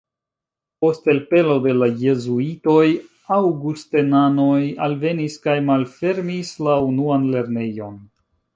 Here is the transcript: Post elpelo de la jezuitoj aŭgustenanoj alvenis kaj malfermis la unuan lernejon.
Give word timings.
Post 0.85 1.09
elpelo 1.13 1.57
de 1.65 1.75
la 1.81 1.89
jezuitoj 2.03 2.87
aŭgustenanoj 3.37 4.57
alvenis 4.89 5.39
kaj 5.47 5.57
malfermis 5.71 6.57
la 6.69 6.81
unuan 6.91 7.33
lernejon. 7.37 8.05